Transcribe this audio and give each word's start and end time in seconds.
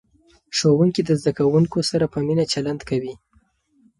ښوونکي 0.57 1.01
د 1.05 1.09
زده 1.21 1.31
کوونکو 1.37 1.79
سره 1.91 2.05
په 2.13 2.19
مینه 2.27 2.45
چلند 2.53 2.81
کوي. 2.89 3.13